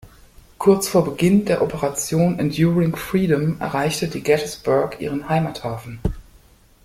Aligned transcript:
Kurz 0.57 0.87
vor 0.87 1.05
Beginn 1.05 1.45
der 1.45 1.61
Operation 1.61 2.39
Enduring 2.39 2.95
Freedom 2.95 3.57
erreichte 3.61 4.07
die 4.07 4.23
"Gettysburg" 4.23 4.99
ihren 4.99 5.29
Heimathafen. 5.29 5.99